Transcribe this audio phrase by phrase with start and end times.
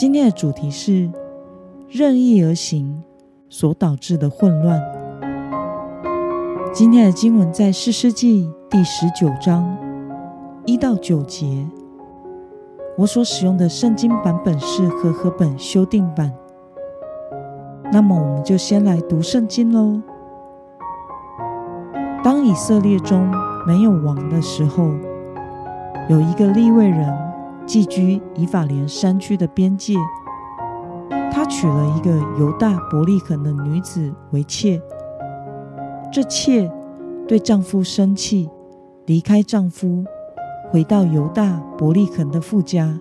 [0.00, 1.10] 今天的主题是
[1.86, 3.02] 任意而行
[3.50, 4.80] 所导致的混乱。
[6.72, 9.76] 今天的经文在士师记第十九章
[10.64, 11.68] 一到九节。
[12.96, 16.32] 我所使用的圣经版本是和合本修订版。
[17.92, 20.00] 那么，我们就先来读圣经喽。
[22.24, 23.30] 当以色列中
[23.66, 24.92] 没有王的时候，
[26.08, 27.29] 有一个利未人。
[27.70, 29.94] 寄居以法莲山区的边界，
[31.30, 34.82] 他娶了一个犹大伯利恒的女子为妾。
[36.12, 36.68] 这妾
[37.28, 38.50] 对丈夫生气，
[39.06, 40.04] 离开丈夫，
[40.72, 42.98] 回到犹大伯利恒的父家，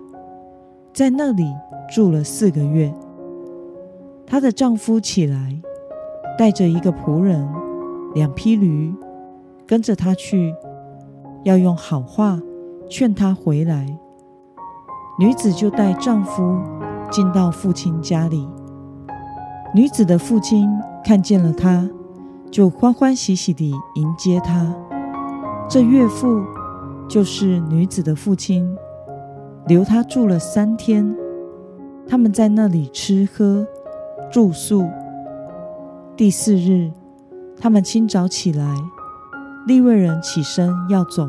[0.93, 1.45] 在那里
[1.91, 2.93] 住了四个月。
[4.27, 5.59] 她的丈夫起来，
[6.37, 7.49] 带着一个仆人、
[8.13, 8.93] 两匹驴，
[9.65, 10.53] 跟着她去，
[11.43, 12.39] 要用好话
[12.87, 13.97] 劝她回来。
[15.19, 16.57] 女子就带丈夫
[17.11, 18.47] 进到父亲家里。
[19.75, 20.65] 女子的父亲
[21.03, 21.89] 看见了她，
[22.49, 24.73] 就欢欢喜喜地迎接她。
[25.69, 26.41] 这岳父
[27.09, 28.73] 就是女子的父亲，
[29.67, 31.13] 留她住了三天。
[32.07, 33.67] 他们在那里吃喝
[34.31, 34.87] 住宿。
[36.15, 36.93] 第四日，
[37.59, 38.73] 他们清早起来，
[39.67, 41.27] 利未人起身要走。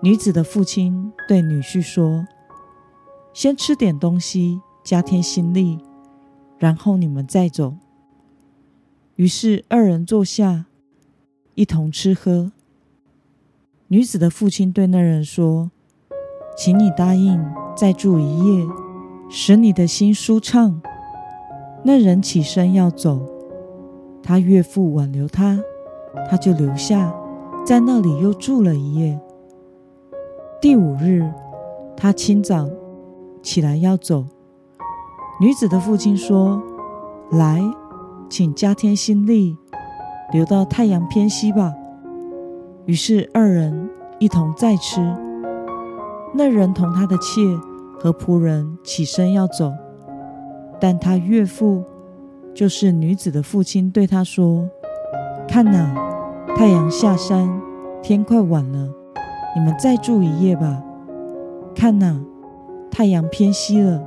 [0.00, 2.24] 女子的父亲对女婿说。
[3.32, 5.78] 先吃点东西，加添心力，
[6.58, 7.74] 然后你们再走。
[9.16, 10.66] 于是二人坐下，
[11.54, 12.52] 一同吃喝。
[13.88, 15.70] 女子的父亲对那人说
[16.56, 17.44] ：“请你答应
[17.76, 18.66] 再住一夜，
[19.28, 20.80] 使你的心舒畅。”
[21.84, 23.26] 那人起身要走，
[24.22, 25.58] 他岳父挽留他，
[26.30, 27.14] 他就留下，
[27.64, 29.18] 在那里又住了一夜。
[30.60, 31.28] 第五日，
[31.96, 32.68] 他清早。
[33.42, 34.24] 起来要走，
[35.40, 36.62] 女子的父亲说
[37.32, 37.60] ：“来，
[38.28, 39.56] 请加添心力，
[40.32, 41.72] 留到太阳偏西吧。”
[42.86, 45.00] 于是二人一同再吃。
[46.34, 47.40] 那人同他的妾
[47.98, 49.72] 和仆人起身要走，
[50.80, 51.82] 但他岳父，
[52.54, 54.68] 就是女子的父亲，对他说
[55.48, 55.94] ：“看哪，
[56.54, 57.60] 太阳下山，
[58.02, 58.88] 天快晚了，
[59.56, 60.82] 你们再住一夜吧。
[61.74, 62.20] 看哪。”
[62.90, 64.02] 太阳偏西了，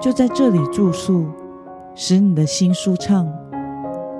[0.00, 1.26] 就在这里住宿，
[1.94, 3.26] 使你的心舒畅。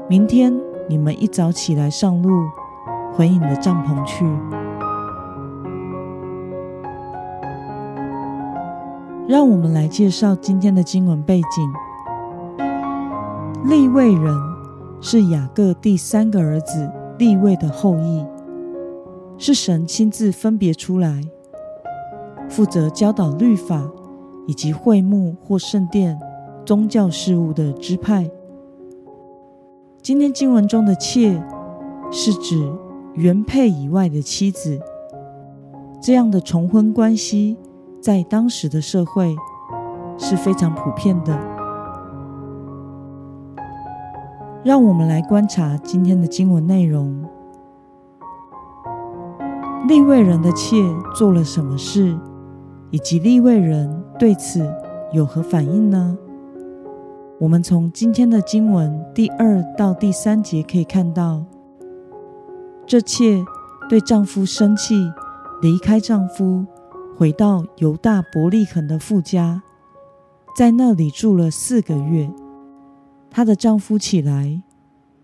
[0.09, 0.53] 明天
[0.89, 2.31] 你们一早起来上路，
[3.15, 4.25] 回你的帐篷去。
[9.27, 11.73] 让我们来介绍今天的经文背景。
[13.65, 14.35] 利未人
[15.01, 18.23] 是雅各第三个儿子利未的后裔，
[19.39, 21.23] 是神亲自分别出来。
[22.55, 23.83] 负责教导律法
[24.47, 26.17] 以及会幕或圣殿
[26.65, 28.31] 宗教事务的支派。
[30.01, 31.43] 今天经文中的妾
[32.13, 32.73] 是指
[33.15, 34.79] 原配以外的妻子，
[36.01, 37.57] 这样的重婚关系
[38.01, 39.35] 在当时的社会
[40.17, 41.37] 是非常普遍的。
[44.63, 47.25] 让我们来观察今天的经文内容：
[49.89, 50.77] 利未人的妾
[51.17, 52.17] 做了什么事？
[52.95, 54.73] 以及利未人对此
[55.13, 56.17] 有何反应呢？
[57.41, 61.45] 我们从今天的经文第二到第三节可以看到，
[62.87, 63.45] 这妾
[63.89, 65.11] 对丈夫生气，
[65.61, 66.65] 离开丈夫，
[67.17, 69.65] 回到犹大伯利恒的父家，
[70.57, 72.31] 在那里住了四个月。
[73.29, 74.63] 她的丈夫起来，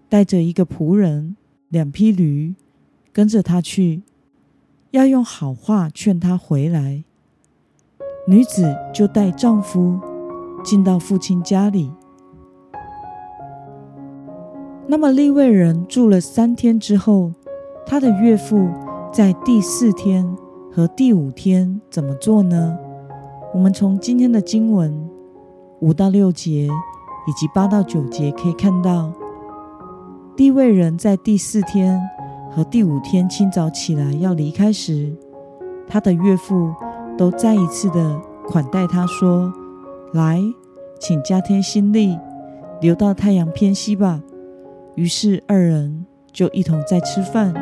[0.08, 1.37] 带着一个仆人、
[1.69, 2.56] 两匹驴，
[3.12, 4.02] 跟着她去，
[4.90, 7.05] 要用好话劝她回来。
[8.26, 9.99] 女子就带丈夫
[10.62, 11.90] 进到父亲家里。
[14.87, 17.32] 那么利未人住了三天之后，
[17.87, 18.69] 他的岳父
[19.12, 20.37] 在第四天
[20.72, 22.76] 和第五天怎么做呢？
[23.55, 25.08] 我们从今天的经文
[25.81, 26.69] 五到六节
[27.26, 29.12] 以及八到九节可以看到，
[30.37, 32.00] 利未人在第四天
[32.50, 35.16] 和第五天清早起来要离开时，
[35.88, 36.73] 他的岳父。
[37.20, 38.19] 都再一次的
[38.49, 39.52] 款待他说
[40.14, 40.40] ：“来，
[40.99, 42.19] 请加添心力，
[42.81, 44.22] 留到太阳偏西吧。”
[44.96, 47.52] 于是二人就一同在吃饭。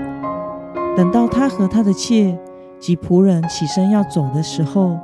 [0.96, 2.38] 等到他和他的妾
[2.78, 4.96] 及仆人起身要走的时候，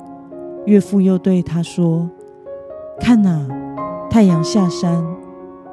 [0.66, 2.08] 岳父又对他说
[3.02, 3.44] ：“看哪，
[4.08, 5.04] 太阳下山，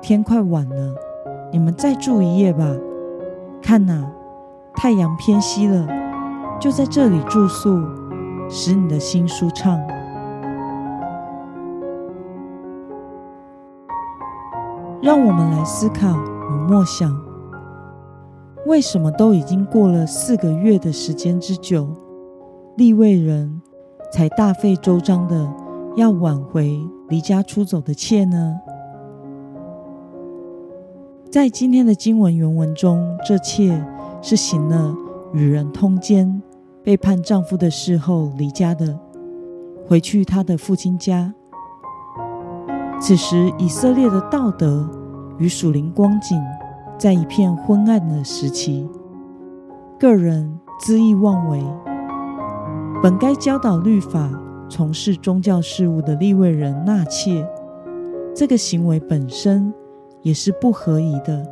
[0.01, 0.95] 天快晚了，
[1.53, 2.65] 你们再住一夜吧。
[3.61, 4.11] 看哪，
[4.73, 5.87] 太阳偏西了，
[6.59, 7.79] 就在这里住宿，
[8.51, 9.81] 使你的心舒畅。”
[15.01, 17.11] 让我们来思考与默想：
[18.67, 21.87] 为什么都已经过了四个月的时间之久，
[22.77, 23.59] 利未人
[24.11, 25.51] 才大费周章的
[25.95, 28.59] 要挽回离家出走的妾呢？
[31.31, 33.83] 在今天的经文原文中，这妾
[34.21, 34.95] 是行了
[35.33, 36.43] 与人通奸、
[36.83, 38.97] 背叛丈夫的事后离家的，
[39.87, 41.31] 回去她的父亲家。
[42.99, 44.89] 此时，以色列的道德
[45.37, 46.41] 与属灵光景
[46.97, 48.89] 在一片昏暗的时期，
[49.99, 51.63] 个人恣意妄为。
[53.03, 54.31] 本该教导律法、
[54.67, 57.47] 从事宗教事务的立位人纳妾，
[58.35, 59.71] 这个行为本身
[60.23, 61.45] 也是不合宜的，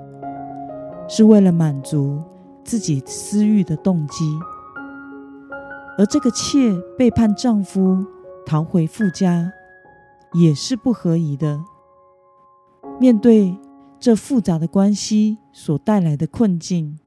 [1.07, 2.19] 是为了满足
[2.63, 4.25] 自己私欲的动机。
[5.99, 8.03] 而这个妾背叛丈夫，
[8.45, 9.51] 逃回父家。
[10.33, 11.59] 也是不合宜的。
[12.99, 13.57] 面对
[13.99, 16.99] 这复杂的关系所带来的困境，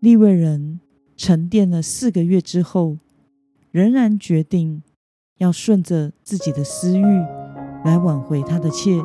[0.00, 0.80] 利未人
[1.16, 2.98] 沉淀了四个月之后，
[3.70, 4.82] 仍然决定
[5.38, 7.04] 要顺着自己的私欲
[7.84, 9.00] 来挽回他的妾，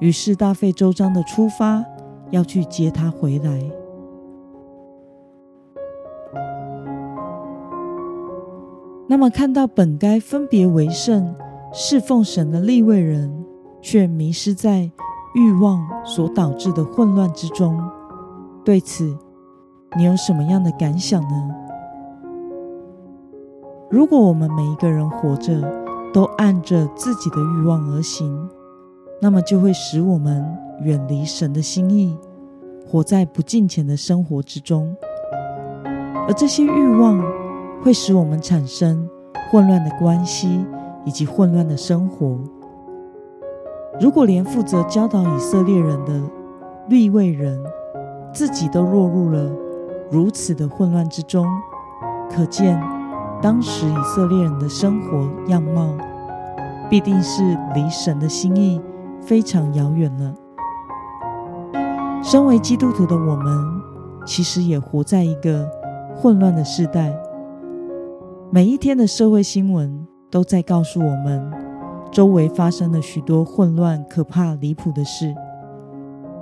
[0.00, 1.84] 于是大费周章的出发，
[2.30, 3.81] 要去接她回来。
[9.12, 11.34] 那么，看到本该分别为圣。
[11.70, 13.44] 侍奉神的立位人，
[13.82, 14.90] 却迷失在
[15.34, 17.78] 欲望所导致的混乱之中。
[18.64, 19.14] 对此，
[19.98, 21.50] 你有什么样的感想呢？
[23.90, 25.60] 如果我们每一个人活着
[26.10, 28.48] 都按着自己的欲望而行，
[29.20, 30.42] 那么就会使我们
[30.80, 32.16] 远离神的心意，
[32.86, 34.96] 活在不敬虔的生活之中。
[36.26, 37.22] 而这些欲望
[37.82, 39.08] 会使我们产生
[39.50, 40.64] 混乱的关系。
[41.04, 42.38] 以及混乱的生活。
[44.00, 46.12] 如果连负责教导以色列人的
[46.88, 47.60] 利未人
[48.32, 49.50] 自己都落入了
[50.12, 51.44] 如此的混乱之中，
[52.30, 52.80] 可见
[53.42, 55.88] 当时以色列人的生活样貌
[56.88, 57.42] 必定是
[57.74, 58.80] 离神的心意
[59.20, 60.32] 非常遥远了。
[62.22, 63.82] 身为基督徒的我们，
[64.24, 65.68] 其实也活在一个
[66.14, 67.12] 混乱的时代。
[68.54, 70.06] 每一天的社会新闻。
[70.30, 71.52] 都在告诉我们，
[72.10, 75.34] 周围发生了许多混乱、可怕、离谱的事，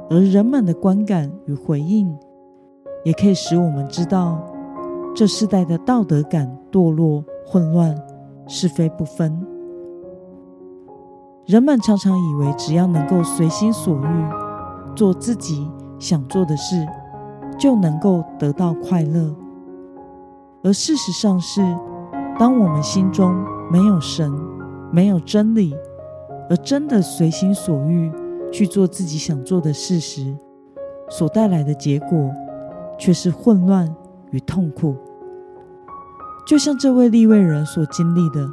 [0.09, 2.17] 而人们的观感与回应，
[3.05, 4.41] 也可以使我们知道，
[5.13, 8.01] 这世代的道德感堕落、混乱、
[8.47, 9.45] 是非不分。
[11.47, 14.25] 人们常常以为，只要能够随心所欲，
[14.95, 15.69] 做自己
[15.99, 16.87] 想做的事，
[17.59, 19.35] 就能够得到快乐。
[20.63, 21.61] 而事实上是，
[22.41, 24.33] 当我们心中没有神，
[24.91, 25.77] 没有真理，
[26.49, 28.11] 而真的随心所欲
[28.51, 30.35] 去做自己想做的事时，
[31.11, 32.31] 所带来的结果
[32.99, 33.95] 却是混乱
[34.31, 34.97] 与痛苦。
[36.47, 38.49] 就像这位利未人所经历的，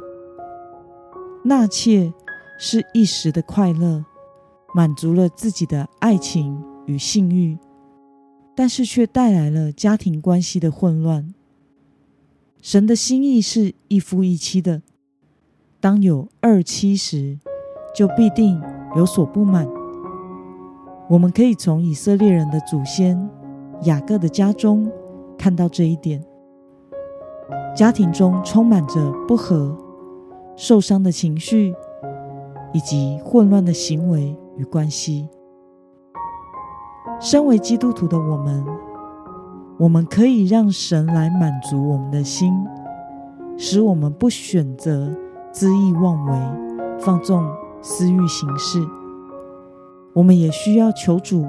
[1.42, 2.12] 纳妾
[2.58, 4.04] 是一时的快乐，
[4.74, 7.56] 满足了自己的爱情与性欲，
[8.54, 11.32] 但是却带来了家庭关系的混乱。
[12.60, 14.82] 神的心意是一夫一妻的。
[15.80, 17.38] 当有二妻时，
[17.94, 18.60] 就必定
[18.96, 19.68] 有所不满。
[21.08, 23.30] 我们可以从以色列人的祖先
[23.84, 24.90] 雅各的家中
[25.38, 26.22] 看到这一点。
[27.76, 29.76] 家庭中充满着不和、
[30.56, 31.72] 受伤的情绪，
[32.72, 35.28] 以及混乱的行为与关系。
[37.20, 38.66] 身为基督徒的我们，
[39.78, 42.52] 我们可以让神来满足我们的心，
[43.56, 45.08] 使我们不选择。
[45.50, 46.38] 恣意妄为，
[47.00, 47.42] 放纵
[47.80, 48.78] 私欲行事，
[50.12, 51.46] 我们也需要求主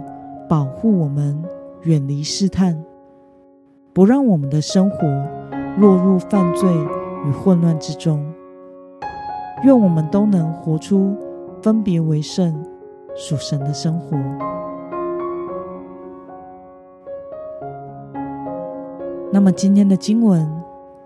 [0.47, 1.43] 保护我们，
[1.83, 2.81] 远离试探，
[3.93, 5.07] 不让我们的生活
[5.77, 6.71] 落入犯罪
[7.27, 8.25] 与混乱之中。
[9.63, 11.15] 愿我们都能活出
[11.61, 12.63] 分别为圣、
[13.15, 14.17] 属神的生活。
[19.31, 20.49] 那么今天的经文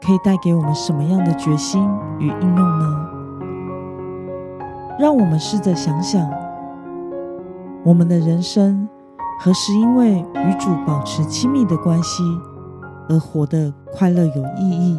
[0.01, 1.83] 可以带给我们什么样的决心
[2.19, 3.09] 与应用呢？
[4.97, 6.29] 让我们试着想想，
[7.83, 8.87] 我们的人生
[9.41, 12.23] 何时因为与主保持亲密的关系
[13.09, 14.97] 而活得快乐有意义？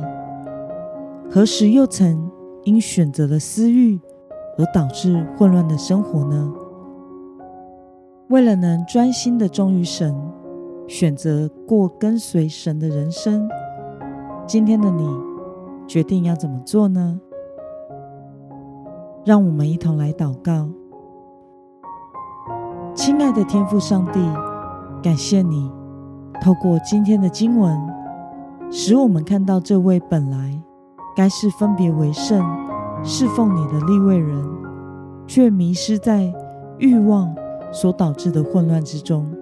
[1.30, 2.30] 何时又曾
[2.64, 3.98] 因选择了私欲
[4.58, 6.52] 而导致混乱的生活呢？
[8.28, 10.14] 为了能专心的忠于神，
[10.86, 13.48] 选择过跟随神的人生，
[14.46, 15.08] 今天的你
[15.86, 17.20] 决定要怎么做呢？
[19.24, 20.68] 让我们一同来祷告。
[22.94, 24.20] 亲爱的天父上帝，
[25.02, 25.70] 感谢你
[26.42, 27.76] 透过今天的经文，
[28.70, 30.62] 使我们看到这位本来
[31.16, 32.44] 该是分别为圣、
[33.02, 34.46] 侍奉你的立位人，
[35.26, 36.32] 却迷失在
[36.78, 37.34] 欲望
[37.72, 39.33] 所导致的混乱之中。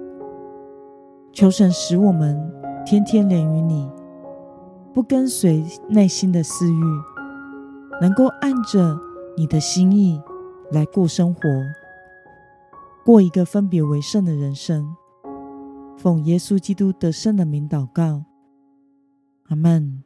[1.33, 2.39] 求神使我们
[2.85, 3.89] 天天连于你，
[4.93, 6.85] 不跟随内心的私欲，
[8.01, 8.99] 能够按着
[9.37, 10.21] 你的心意
[10.71, 11.41] 来过生活，
[13.05, 14.95] 过一个分别为圣的人生。
[15.97, 18.25] 奉耶稣基督得胜的名祷告，
[19.49, 20.03] 阿门。